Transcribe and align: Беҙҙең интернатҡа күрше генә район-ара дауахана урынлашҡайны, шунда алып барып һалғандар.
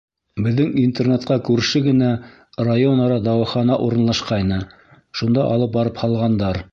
Беҙҙең 0.43 0.69
интернатҡа 0.83 1.35
күрше 1.49 1.81
генә 1.87 2.07
район-ара 2.69 3.19
дауахана 3.27 3.77
урынлашҡайны, 3.89 4.61
шунда 5.21 5.49
алып 5.55 5.77
барып 5.81 6.03
һалғандар. 6.05 6.65